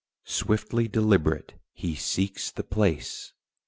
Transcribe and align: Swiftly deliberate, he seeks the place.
Swiftly 0.25 0.87
deliberate, 0.87 1.53
he 1.73 1.93
seeks 1.93 2.49
the 2.49 2.63
place. 2.63 3.33